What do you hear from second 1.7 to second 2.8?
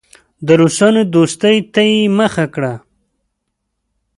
ته یې مخه کړه.